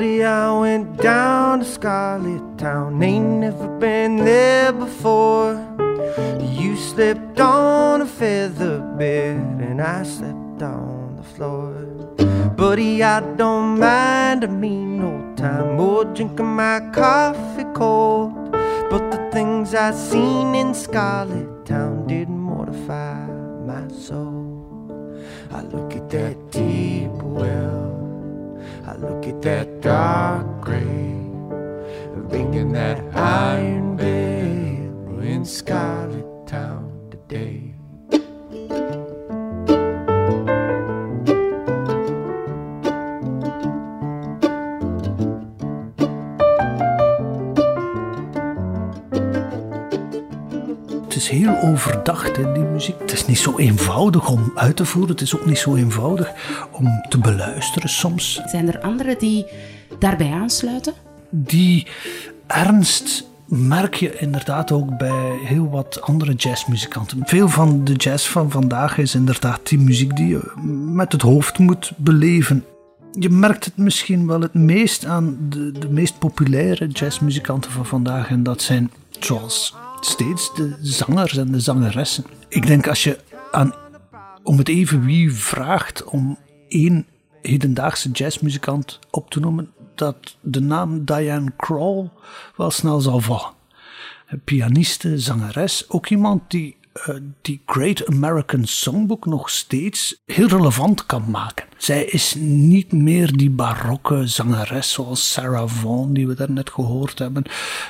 Buddy, 0.00 0.24
I 0.24 0.58
went 0.58 0.96
down 0.96 1.58
to 1.58 1.64
Scarlet 1.66 2.56
Town, 2.56 3.02
ain't 3.02 3.40
never 3.40 3.68
been 3.68 4.16
there 4.16 4.72
before. 4.72 5.52
You 6.40 6.74
slept 6.74 7.38
on 7.38 8.00
a 8.00 8.06
feather 8.06 8.80
bed, 8.96 9.36
and 9.60 9.78
I 9.82 10.02
slept 10.04 10.62
on 10.62 11.16
the 11.16 11.22
floor. 11.22 11.74
Buddy, 12.56 13.02
I 13.02 13.20
don't 13.36 13.78
mind 13.78 14.42
I 14.42 14.46
mean 14.46 15.00
no 15.00 15.34
time 15.36 15.78
or 15.78 16.06
drinking 16.06 16.46
my 16.46 16.80
coffee 16.94 17.70
cold. 17.74 18.52
But 18.90 19.10
the 19.10 19.28
things 19.30 19.74
I 19.74 19.90
seen 19.90 20.54
in 20.54 20.72
Scarlet 20.72 21.66
Town 21.66 22.06
did 22.06 22.30
mortify 22.30 23.26
my 23.66 23.86
soul. 23.88 25.20
I 25.50 25.60
look 25.60 25.94
at 25.94 26.08
that 26.08 26.50
deep 26.50 27.19
look 29.00 29.26
at 29.26 29.40
that 29.42 29.80
dark 29.80 30.60
grave, 30.60 30.84
ringing 32.30 32.72
that 32.72 33.02
iron 33.16 33.96
bell 33.96 35.20
in 35.20 35.44
Scarlet 35.44 36.46
Town 36.46 37.08
today. 37.10 37.74
Heel 51.28 51.60
overdacht, 51.62 52.36
hè, 52.36 52.52
die 52.52 52.62
muziek. 52.62 52.98
Het 52.98 53.12
is 53.12 53.26
niet 53.26 53.38
zo 53.38 53.56
eenvoudig 53.56 54.28
om 54.28 54.52
uit 54.54 54.76
te 54.76 54.84
voeren. 54.84 55.10
Het 55.10 55.20
is 55.20 55.36
ook 55.36 55.46
niet 55.46 55.58
zo 55.58 55.74
eenvoudig 55.74 56.32
om 56.70 56.86
te 57.08 57.18
beluisteren 57.18 57.88
soms. 57.88 58.40
Zijn 58.46 58.68
er 58.68 58.80
anderen 58.80 59.18
die 59.18 59.46
daarbij 59.98 60.32
aansluiten? 60.32 60.92
Die 61.30 61.86
ernst 62.46 63.28
merk 63.50 63.94
je 63.94 64.18
inderdaad 64.18 64.72
ook 64.72 64.98
bij 64.98 65.38
heel 65.44 65.70
wat 65.70 66.00
andere 66.00 66.34
jazzmuzikanten. 66.34 67.22
Veel 67.24 67.48
van 67.48 67.84
de 67.84 67.92
jazz 67.92 68.28
van 68.28 68.50
vandaag 68.50 68.98
is 68.98 69.14
inderdaad 69.14 69.68
die 69.68 69.78
muziek 69.78 70.16
die 70.16 70.28
je 70.28 70.52
met 70.92 71.12
het 71.12 71.22
hoofd 71.22 71.58
moet 71.58 71.92
beleven. 71.96 72.64
Je 73.12 73.30
merkt 73.30 73.64
het 73.64 73.76
misschien 73.76 74.26
wel 74.26 74.40
het 74.40 74.54
meest 74.54 75.04
aan 75.04 75.36
de, 75.48 75.72
de 75.72 75.88
meest 75.88 76.18
populaire 76.18 76.86
jazzmuzikanten 76.86 77.70
van 77.70 77.86
vandaag. 77.86 78.28
En 78.28 78.42
dat 78.42 78.62
zijn 78.62 78.90
zoals 79.18 79.74
steeds 80.00 80.54
de 80.54 80.76
zangers 80.80 81.36
en 81.36 81.52
de 81.52 81.60
zangeressen. 81.60 82.24
Ik 82.48 82.66
denk 82.66 82.88
als 82.88 83.04
je 83.04 83.18
aan 83.50 83.74
om 84.42 84.58
het 84.58 84.68
even 84.68 85.04
wie 85.04 85.32
vraagt 85.32 86.04
om 86.04 86.38
één 86.68 87.06
hedendaagse 87.42 88.10
jazzmuzikant 88.10 88.98
op 89.10 89.30
te 89.30 89.40
noemen, 89.40 89.70
dat 89.94 90.36
de 90.40 90.60
naam 90.60 91.04
Diane 91.04 91.52
Krall 91.56 92.10
wel 92.56 92.70
snel 92.70 93.00
zal 93.00 93.20
vallen. 93.20 93.52
Pianiste, 94.44 95.18
zangeres, 95.18 95.84
ook 95.88 96.08
iemand 96.08 96.50
die 96.50 96.76
uh, 96.94 97.14
die 97.42 97.62
Great 97.66 98.06
American 98.06 98.66
Songbook 98.66 99.26
nog 99.26 99.50
steeds 99.50 100.22
heel 100.26 100.48
relevant 100.48 101.06
kan 101.06 101.24
maken. 101.30 101.66
Zij 101.76 102.04
is 102.04 102.34
niet 102.38 102.92
meer 102.92 103.36
die 103.36 103.50
barokke 103.50 104.26
zangeres 104.26 104.92
zoals 104.92 105.32
Sarah 105.32 105.68
Vaughan, 105.68 106.12
die 106.12 106.26
we 106.26 106.34
daarnet 106.34 106.70
gehoord 106.70 107.18
hebben. 107.18 107.44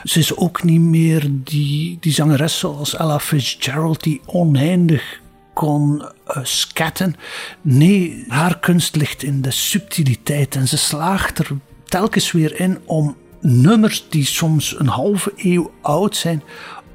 Ze 0.05 0.19
is 0.19 0.37
ook 0.37 0.63
niet 0.63 0.81
meer 0.81 1.31
die, 1.31 1.97
die 2.01 2.13
zangeres 2.13 2.59
zoals 2.59 2.97
Ella 2.97 3.19
Fitzgerald, 3.19 4.03
die 4.03 4.21
oneindig 4.27 5.21
kon 5.55 6.03
uh, 6.03 6.37
scatten. 6.43 7.15
Nee, 7.61 8.25
haar 8.29 8.59
kunst 8.59 8.97
ligt 8.97 9.23
in 9.23 9.43
de 9.43 9.51
subtiliteit 9.51 10.55
en 10.55 10.69
ze 10.69 10.77
slaagt 10.77 11.39
er 11.39 11.49
telkens 11.85 12.33
weer 12.33 12.61
in 12.61 12.79
om 12.85 13.17
nummers 13.41 14.09
die 14.09 14.25
soms 14.25 14.79
een 14.79 14.89
halve 14.89 15.33
eeuw 15.37 15.71
oud 15.81 16.17
zijn, 16.17 16.43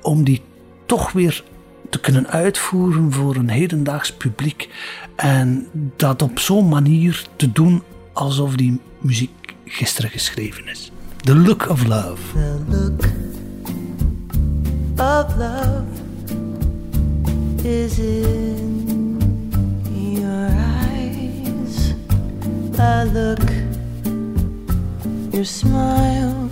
om 0.02 0.24
die 0.24 0.42
toch 0.86 1.12
weer 1.12 1.44
te 1.90 2.00
kunnen 2.00 2.28
uitvoeren 2.28 3.12
voor 3.12 3.36
een 3.36 3.50
hedendaags 3.50 4.14
publiek. 4.14 4.70
En 5.16 5.68
dat 5.96 6.22
op 6.22 6.40
zo'n 6.40 6.68
manier 6.68 7.26
te 7.36 7.52
doen 7.52 7.84
alsof 8.14 8.56
die 8.56 8.80
muziek 9.00 9.56
gisteren 9.66 10.10
geschreven 10.10 10.68
is. 10.68 10.92
The 11.24 11.36
Look 11.36 11.70
of 11.70 11.86
Love. 11.86 12.22
Of 14.98 15.36
love 15.38 15.84
is 17.64 18.00
in 18.00 19.18
your 19.94 20.50
eyes. 20.50 21.94
A 22.80 23.06
look 23.14 23.50
your 25.32 25.46
smile 25.46 26.50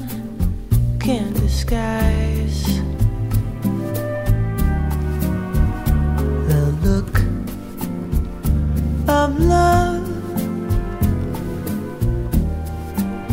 can't 0.99 1.33
disguise. 1.35 2.81
Look 6.83 7.17
of 9.07 9.39
love 9.39 10.13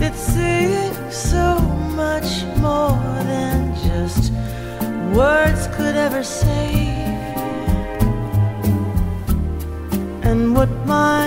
it's 0.02 0.18
saying 0.34 0.94
so 1.10 1.58
much 2.02 2.44
more 2.58 2.96
than 3.30 3.74
just 3.86 4.32
words 5.14 5.66
could 5.76 5.96
ever 5.96 6.22
say. 6.22 6.72
And 10.22 10.54
what 10.56 10.70
my 10.86 11.19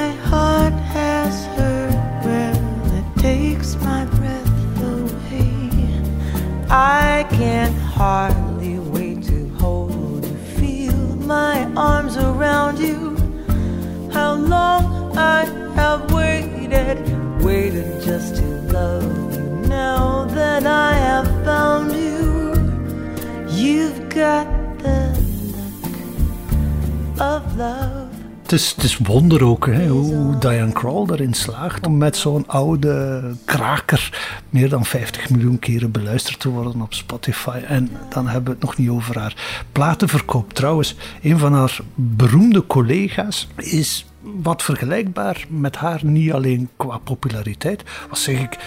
wonder 28.97 29.43
ook 29.43 29.65
hè, 29.65 29.87
hoe 29.87 30.37
Diane 30.37 30.71
Krall 30.71 31.05
erin 31.09 31.33
slaagt 31.33 31.87
om 31.87 31.97
met 31.97 32.17
zo'n 32.17 32.47
oude 32.47 33.21
kraker 33.45 34.21
meer 34.49 34.69
dan 34.69 34.85
50 34.85 35.29
miljoen 35.29 35.59
keren 35.59 35.91
beluisterd 35.91 36.39
te 36.39 36.49
worden 36.49 36.81
op 36.81 36.93
Spotify. 36.93 37.59
En 37.67 37.89
dan 38.09 38.27
hebben 38.27 38.43
we 38.43 38.51
het 38.51 38.61
nog 38.61 38.77
niet 38.77 38.89
over 38.89 39.19
haar 39.19 39.65
platenverkoop. 39.71 40.53
Trouwens, 40.53 40.95
een 41.21 41.37
van 41.37 41.53
haar 41.53 41.79
beroemde 41.95 42.67
collega's 42.67 43.47
is 43.55 44.05
wat 44.21 44.63
vergelijkbaar 44.63 45.45
met 45.49 45.75
haar, 45.75 45.99
niet 46.03 46.31
alleen 46.31 46.69
qua 46.77 46.97
populariteit, 46.97 47.83
wat 48.09 48.19
zeg 48.19 48.39
ik, 48.39 48.57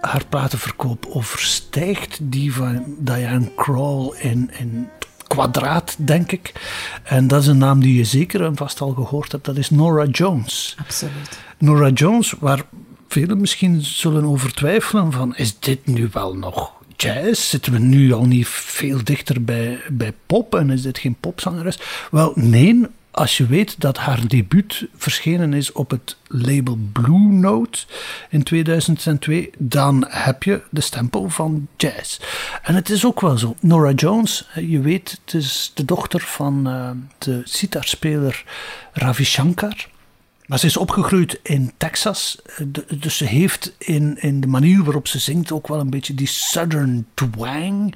haar 0.00 0.24
platenverkoop 0.28 1.06
overstijgt 1.08 2.18
die 2.22 2.54
van 2.54 2.84
Diane 2.98 3.50
Krall 3.56 4.14
in, 4.18 4.50
in 4.58 4.88
kwadraat, 5.34 5.96
denk 5.98 6.32
ik. 6.32 6.52
En 7.02 7.26
dat 7.26 7.42
is 7.42 7.46
een 7.46 7.58
naam 7.58 7.80
die 7.80 7.96
je 7.96 8.04
zeker 8.04 8.44
en 8.44 8.56
vast 8.56 8.80
al 8.80 8.92
gehoord 8.92 9.32
hebt. 9.32 9.44
Dat 9.44 9.56
is 9.56 9.70
Nora 9.70 10.04
Jones. 10.04 10.76
Absoluut. 10.78 11.38
Nora 11.58 11.88
Jones, 11.88 12.34
waar 12.38 12.62
velen 13.08 13.40
misschien 13.40 13.80
zullen 13.82 14.24
over 14.24 14.54
twijfelen 14.54 15.12
van, 15.12 15.36
is 15.36 15.58
dit 15.58 15.86
nu 15.86 16.08
wel 16.12 16.36
nog 16.36 16.72
jazz? 16.96 17.48
Zitten 17.48 17.72
we 17.72 17.78
nu 17.78 18.12
al 18.12 18.24
niet 18.24 18.48
veel 18.48 19.04
dichter 19.04 19.44
bij, 19.44 19.80
bij 19.90 20.12
pop 20.26 20.54
en 20.54 20.70
is 20.70 20.82
dit 20.82 20.98
geen 20.98 21.16
popzangeres? 21.20 21.78
Wel, 22.10 22.32
nee, 22.34 22.86
als 23.14 23.36
je 23.36 23.46
weet 23.46 23.80
dat 23.80 23.96
haar 23.96 24.28
debuut 24.28 24.86
verschenen 24.96 25.52
is 25.52 25.72
op 25.72 25.90
het 25.90 26.16
label 26.26 26.78
Blue 26.92 27.32
Note 27.32 27.78
in 28.30 28.42
2002, 28.42 29.50
dan 29.58 30.04
heb 30.08 30.42
je 30.42 30.62
de 30.70 30.80
stempel 30.80 31.28
van 31.30 31.68
jazz. 31.76 32.18
En 32.62 32.74
het 32.74 32.90
is 32.90 33.04
ook 33.04 33.20
wel 33.20 33.38
zo. 33.38 33.56
Nora 33.60 33.92
Jones, 33.92 34.48
je 34.54 34.80
weet, 34.80 35.18
het 35.24 35.34
is 35.34 35.72
de 35.74 35.84
dochter 35.84 36.20
van 36.20 36.68
uh, 36.68 36.90
de 37.18 37.40
sitarspeler 37.44 38.44
Ravi 38.92 39.24
Shankar. 39.24 39.92
Maar 40.46 40.58
ze 40.58 40.66
is 40.66 40.76
opgegroeid 40.76 41.40
in 41.42 41.72
Texas, 41.76 42.38
dus 42.98 43.16
ze 43.16 43.24
heeft 43.24 43.74
in, 43.78 44.18
in 44.20 44.40
de 44.40 44.46
manier 44.46 44.84
waarop 44.84 45.08
ze 45.08 45.18
zingt 45.18 45.52
ook 45.52 45.68
wel 45.68 45.80
een 45.80 45.90
beetje 45.90 46.14
die 46.14 46.26
southern 46.26 47.06
twang. 47.14 47.94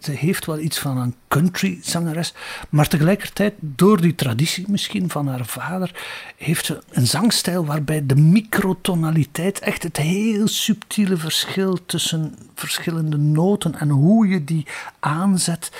Ze 0.00 0.10
heeft 0.10 0.46
wel 0.46 0.58
iets 0.58 0.78
van 0.78 0.96
een 0.98 1.14
country 1.28 1.78
zangeres, 1.82 2.34
maar 2.68 2.88
tegelijkertijd 2.88 3.54
door 3.58 4.00
die 4.00 4.14
traditie 4.14 4.64
misschien 4.68 5.10
van 5.10 5.26
haar 5.26 5.46
vader 5.46 5.90
heeft 6.36 6.66
ze 6.66 6.82
een 6.90 7.06
zangstijl 7.06 7.64
waarbij 7.64 8.06
de 8.06 8.16
microtonaliteit, 8.16 9.58
echt 9.58 9.82
het 9.82 9.96
heel 9.96 10.48
subtiele 10.48 11.16
verschil 11.16 11.78
tussen 11.86 12.34
verschillende 12.54 13.16
noten 13.16 13.78
en 13.78 13.88
hoe 13.88 14.28
je 14.28 14.44
die 14.44 14.66
aanzet, 15.00 15.72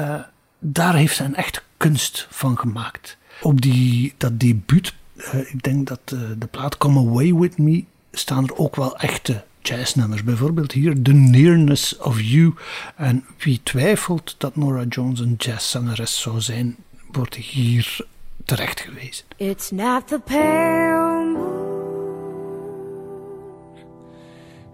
uh, 0.00 0.14
daar 0.58 0.94
heeft 0.94 1.16
ze 1.16 1.24
een 1.24 1.36
echte 1.36 1.62
kunst 1.76 2.26
van 2.30 2.58
gemaakt. 2.58 3.16
Op 3.40 3.60
die, 3.60 4.14
dat 4.16 4.40
debuut 4.40 4.94
ik 5.30 5.62
denk 5.62 5.86
dat 5.86 6.00
uh, 6.14 6.20
de 6.38 6.46
plaat 6.46 6.76
Come 6.76 7.00
Away 7.00 7.34
With 7.34 7.58
Me 7.58 7.84
staan 8.12 8.44
er 8.44 8.56
ook 8.56 8.76
wel 8.76 8.96
echte 8.96 9.44
jazznummers. 9.62 10.24
Bijvoorbeeld 10.24 10.72
hier 10.72 11.02
The 11.02 11.12
Nearness 11.12 11.98
of 11.98 12.20
You. 12.20 12.54
En 12.96 13.24
wie 13.38 13.60
twijfelt 13.62 14.34
dat 14.38 14.56
Nora 14.56 14.84
Jones 14.88 15.20
een 15.20 15.34
jazzzangeres 15.38 16.20
zou 16.20 16.40
zijn, 16.40 16.76
wordt 17.12 17.34
hier 17.34 18.06
terecht 18.44 18.80
gewezen. 18.80 19.24
It's 19.36 19.70
not 19.70 20.08
the 20.08 20.20
pale 20.24 21.24
moon 21.24 21.62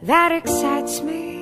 that 0.06 0.32
excites 0.32 1.02
me. 1.02 1.36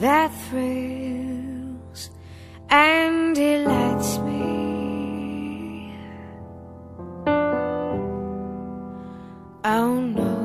That 0.00 0.30
thrills 0.50 1.17
and 2.70 3.34
delights 3.34 4.18
me. 4.18 5.94
Oh 9.64 10.00
no, 10.00 10.36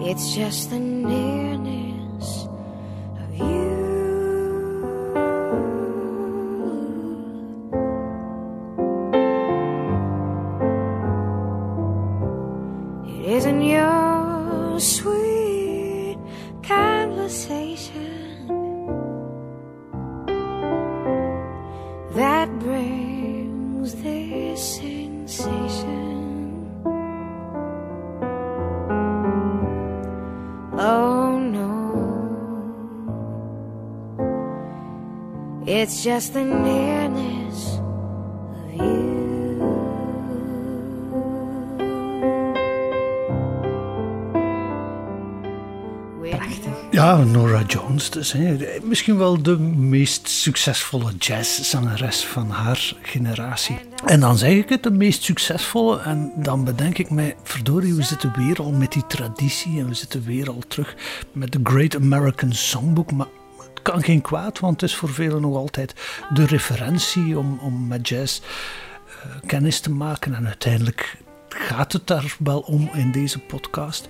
it's 0.00 0.34
just 0.34 0.70
the 0.70 0.78
nearness 0.78 1.37
that 22.14 22.48
brings 22.58 23.94
this 23.96 24.76
sensation. 24.76 26.06
Oh 30.80 31.38
no, 31.38 31.74
it's 35.66 36.02
just 36.02 36.32
the 36.34 36.44
nearness. 36.44 37.77
Ja, 46.98 47.16
Nora 47.16 47.62
Jones 47.66 48.10
dus. 48.10 48.32
Hè. 48.32 48.56
Misschien 48.82 49.18
wel 49.18 49.42
de 49.42 49.58
meest 49.58 50.28
succesvolle 50.28 51.12
jazzzangeres 51.18 52.24
van 52.24 52.50
haar 52.50 52.92
generatie. 53.02 53.78
En 54.04 54.20
dan 54.20 54.38
zeg 54.38 54.52
ik 54.52 54.68
het, 54.68 54.82
de 54.82 54.90
meest 54.90 55.22
succesvolle. 55.22 56.00
En 56.00 56.32
dan 56.36 56.64
bedenk 56.64 56.98
ik 56.98 57.10
mij, 57.10 57.36
verdorie, 57.42 57.94
we 57.94 58.02
zitten 58.02 58.32
weer 58.36 58.58
al 58.58 58.72
met 58.72 58.92
die 58.92 59.06
traditie. 59.06 59.80
En 59.80 59.88
we 59.88 59.94
zitten 59.94 60.24
weer 60.24 60.48
al 60.48 60.62
terug 60.68 60.96
met 61.32 61.52
de 61.52 61.60
Great 61.62 61.96
American 61.96 62.52
Songbook. 62.52 63.12
Maar 63.12 63.26
het 63.58 63.82
kan 63.82 64.02
geen 64.02 64.20
kwaad, 64.20 64.58
want 64.58 64.80
het 64.80 64.90
is 64.90 64.96
voor 64.96 65.12
velen 65.12 65.40
nog 65.40 65.56
altijd 65.56 65.94
de 66.32 66.46
referentie 66.46 67.38
om, 67.38 67.58
om 67.58 67.86
met 67.86 68.08
jazz 68.08 68.40
eh, 68.40 69.30
kennis 69.46 69.80
te 69.80 69.90
maken. 69.90 70.34
En 70.34 70.46
uiteindelijk 70.46 71.16
gaat 71.48 71.92
het 71.92 72.06
daar 72.06 72.36
wel 72.38 72.60
om 72.60 72.90
in 72.92 73.12
deze 73.12 73.38
podcast. 73.38 74.08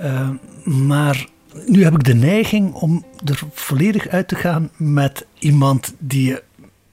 Uh, 0.00 0.28
maar 0.64 1.26
nu 1.66 1.84
heb 1.84 1.94
ik 1.94 2.04
de 2.04 2.14
neiging 2.14 2.74
om 2.74 3.04
er 3.24 3.40
volledig 3.52 4.08
uit 4.08 4.28
te 4.28 4.34
gaan 4.34 4.70
met 4.76 5.26
iemand 5.38 5.94
die 5.98 6.26
je 6.26 6.42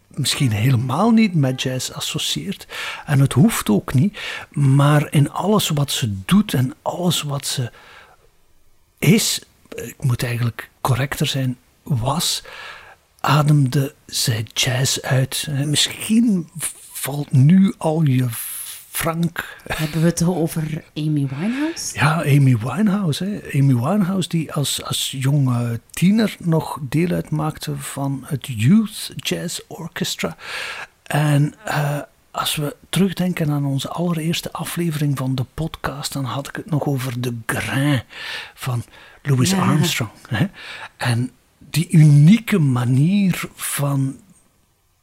misschien 0.08 0.52
helemaal 0.52 1.12
niet 1.12 1.36
met 1.36 1.62
jazz 1.62 1.92
associeert. 1.92 2.68
En 3.06 3.20
het 3.20 3.34
hoeft 3.34 3.70
ook 3.70 3.94
niet. 3.94 4.20
Maar 4.50 5.14
in 5.14 5.32
alles 5.32 5.70
wat 5.70 5.92
ze 5.92 6.24
doet 6.26 6.54
en 6.54 6.74
alles 6.82 7.22
wat 7.22 7.48
ze 7.48 7.72
is, 8.98 9.42
ik 9.76 9.96
moet 10.00 10.24
eigenlijk 10.24 10.70
correcter 10.82 11.28
zijn, 11.28 11.58
was, 11.84 12.44
ademde 13.20 13.94
zij 14.06 14.46
jazz 14.54 15.00
uit. 15.00 15.48
Misschien 15.66 16.50
valt 16.92 17.32
nu 17.32 17.74
al 17.78 18.04
je 18.04 18.28
Frank. 19.00 19.58
Hebben 19.68 20.02
we 20.02 20.08
het 20.08 20.24
over 20.24 20.84
Amy 20.96 21.28
Winehouse? 21.28 21.96
Ja, 21.96 22.22
Amy 22.22 22.58
Winehouse. 22.58 23.24
Hè. 23.24 23.60
Amy 23.60 23.76
Winehouse 23.76 24.30
die 24.30 24.54
als, 24.54 24.84
als 24.84 25.16
jonge 25.20 25.80
tiener 25.90 26.36
nog 26.40 26.80
deel 26.82 27.10
uitmaakte 27.12 27.78
van 27.78 28.24
het 28.26 28.48
Youth 28.48 29.14
Jazz 29.16 29.60
Orchestra. 29.68 30.38
En 31.04 31.54
uh, 31.68 32.00
als 32.32 32.56
we 32.56 32.76
terugdenken 32.90 33.50
aan 33.50 33.66
onze 33.66 33.90
allereerste 33.90 34.52
aflevering 34.52 35.18
van 35.18 35.36
de 35.36 35.46
podcast, 35.54 36.14
dan 36.14 36.24
had 36.26 36.48
ik 36.48 36.56
het 36.56 36.70
nog 36.70 36.86
over 36.86 37.22
de 37.22 37.36
grain 37.46 38.04
van 38.54 38.84
Louis 39.22 39.50
ja. 39.50 39.62
Armstrong. 39.62 40.12
Hè. 40.28 40.48
En 40.98 41.32
die 41.58 41.90
unieke 41.90 42.60
manier 42.60 43.44
van 43.56 44.20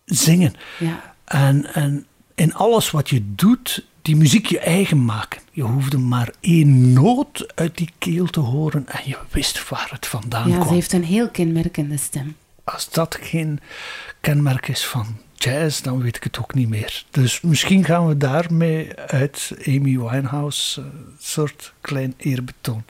zingen. 0.05 0.55
Ja. 0.79 1.15
En, 1.25 1.75
en 1.75 2.07
in 2.37 2.55
alles 2.55 2.91
wat 2.91 3.09
je 3.09 3.23
doet, 3.35 3.87
die 4.03 4.17
muziek 4.17 4.47
je 4.47 4.59
eigen 4.59 5.05
maken. 5.05 5.41
Je 5.51 5.63
hoefde 5.63 5.99
maar 5.99 6.31
één 6.41 6.93
noot 6.93 7.53
uit 7.55 7.77
die 7.77 7.91
keel 7.99 8.27
te 8.27 8.41
horen 8.41 8.89
en 8.89 9.01
je 9.05 9.17
wist 9.31 9.69
waar 9.69 9.89
het 9.91 10.07
vandaan 10.07 10.49
ja, 10.49 10.55
kwam. 10.55 10.61
Ja, 10.61 10.69
ze 10.69 10.75
heeft 10.75 10.93
een 10.93 11.05
heel 11.05 11.29
kenmerkende 11.29 11.97
stem. 11.97 12.37
Als 12.65 12.91
dat 12.91 13.19
geen 13.21 13.61
kenmerk 14.21 14.69
is 14.69 14.87
van 14.87 15.17
jazz, 15.35 15.81
dan 15.81 16.03
weet 16.03 16.17
ik 16.17 16.23
het 16.23 16.39
ook 16.39 16.55
niet 16.55 16.69
meer. 16.69 17.05
Dus 17.11 17.41
misschien 17.41 17.85
gaan 17.85 18.07
we 18.07 18.17
daarmee 18.17 18.97
uit 18.97 19.53
Amy 19.67 19.99
Winehouse 19.99 20.81
een 20.81 20.93
uh, 21.07 21.15
soort 21.19 21.73
klein 21.81 22.15
eerbetoon 22.17 22.85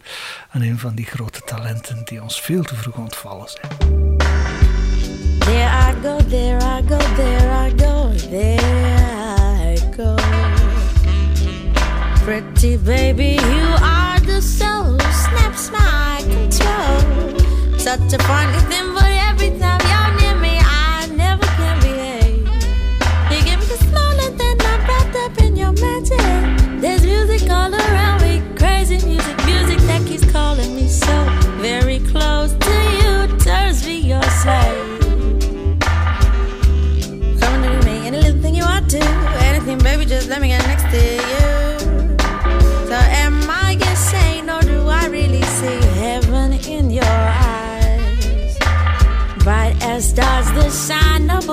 aan 0.51 0.61
een 0.61 0.79
van 0.79 0.95
die 0.95 1.07
grote 1.07 1.41
talenten 1.45 2.05
die 2.05 2.23
ons 2.23 2.41
veel 2.41 2.63
te 2.63 2.75
vroeg 2.75 2.97
ontvallen 2.97 3.49
zijn. 3.49 3.95
There 5.39 5.91
I 5.91 5.95
go, 6.03 6.17
there 6.29 6.57
I 6.57 6.83
go, 6.89 6.99
there 7.15 7.69
I 7.69 7.73
go, 7.77 8.11
there 8.31 8.86
Pretty 12.37 12.77
baby, 12.77 13.39
you 13.41 13.67
are 13.81 14.21
the 14.21 14.43
soul, 14.43 14.99
snaps 15.01 15.71
my 15.71 16.21
control. 16.21 17.79
Such 17.79 18.13
a 18.13 18.19
funny 18.25 18.59
thing, 18.69 18.93
but 18.93 19.11
every 19.31 19.59
time 19.59 19.81
you're 19.89 20.13
near 20.21 20.37
me, 20.39 20.59
I 20.61 21.09
never 21.17 21.47
can 21.57 21.81
behave. 21.81 22.47
You 23.33 23.43
give 23.43 23.59
me 23.59 23.65
the 23.65 23.79
smile 23.89 24.21
and 24.21 24.39
then 24.39 24.57
I'm 24.61 24.81
wrapped 24.87 25.17
up 25.17 25.39
in 25.39 25.57
your 25.57 25.73
magic. 25.73 26.83
There's 26.83 27.07
music 27.07 27.49
all 27.49 27.75
around 27.75 28.21
me, 28.21 28.43
crazy 28.55 28.99
music, 29.07 29.37
music 29.47 29.79
that 29.89 30.07
keeps 30.07 30.31
calling 30.31 30.77
me 30.77 30.89
so 30.89 31.17
very 31.57 32.01
close 32.01 32.53
to 32.53 32.75
you, 33.01 33.39
turns 33.39 33.83
me 33.87 33.97
your 33.97 34.23
slave. 34.43 35.01
Come 37.41 37.63
to 37.63 37.81
me, 37.87 38.07
any 38.07 38.21
little 38.21 38.43
thing 38.43 38.57
you 38.57 38.65
want 38.65 38.91
to, 38.91 39.03
anything, 39.41 39.79
baby, 39.79 40.05
just 40.05 40.29
let 40.29 40.43
me 40.43 40.49
get 40.49 40.67
next 40.67 40.76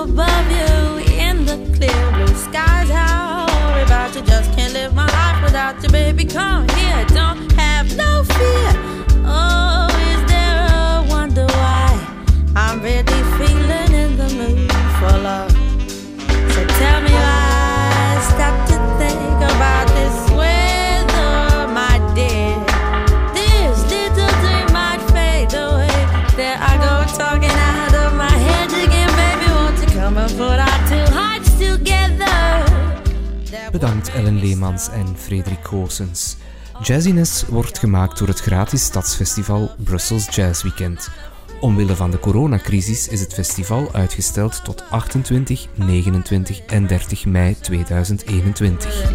above 0.03 0.51
you 0.51 1.13
in 1.15 1.45
the 1.45 1.55
clear 1.77 2.11
blue 2.11 2.35
skies. 2.35 2.89
How 2.89 3.45
about 3.83 4.13
you 4.15 4.21
just 4.21 4.51
can't 4.53 4.73
live 4.73 4.93
my 4.93 5.07
life 5.07 5.41
without 5.41 5.81
you, 5.81 5.89
baby? 5.89 6.25
Come 6.25 6.67
here, 6.69 7.05
Ellen 34.15 34.39
Leemans 34.39 34.89
en 34.89 35.17
Frederik 35.17 35.67
Goossens. 35.67 36.37
Jazziness 36.81 37.45
wordt 37.45 37.79
gemaakt 37.79 38.17
door 38.17 38.27
het 38.27 38.39
gratis 38.39 38.83
stadsfestival 38.83 39.71
Brussels 39.77 40.35
Jazz 40.35 40.63
Weekend. 40.63 41.09
Omwille 41.59 41.95
van 41.95 42.11
de 42.11 42.19
coronacrisis 42.19 43.07
is 43.07 43.19
het 43.19 43.33
festival 43.33 43.93
uitgesteld 43.93 44.63
tot 44.63 44.83
28, 44.89 45.67
29 45.75 46.59
en 46.59 46.87
30 46.87 47.25
mei 47.25 47.55
2021. 47.59 49.11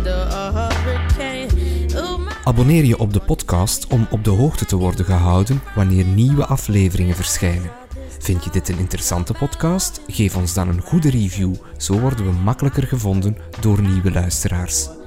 Abonneer 2.45 2.85
je 2.85 2.99
op 2.99 3.13
de 3.13 3.21
podcast 3.21 3.87
om 3.87 4.07
op 4.11 4.25
de 4.25 4.31
hoogte 4.31 4.65
te 4.65 4.77
worden 4.77 5.05
gehouden 5.05 5.63
wanneer 5.75 6.05
nieuwe 6.05 6.47
afleveringen 6.47 7.15
verschijnen. 7.15 7.71
Vind 8.19 8.45
je 8.45 8.51
dit 8.51 8.69
een 8.69 8.79
interessante 8.79 9.33
podcast? 9.33 10.01
Geef 10.07 10.37
ons 10.37 10.55
dan 10.55 10.69
een 10.69 10.81
goede 10.81 11.11
review, 11.11 11.55
zo 11.77 12.01
worden 12.01 12.25
we 12.25 12.33
makkelijker 12.33 12.87
gevonden 12.87 13.37
door 13.61 13.83
nieuwe 13.83 14.11
luisteraars. 14.11 14.98